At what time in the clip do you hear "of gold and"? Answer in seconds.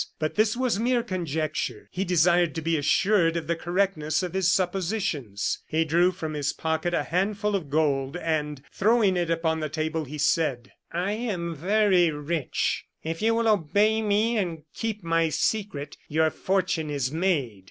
7.55-8.63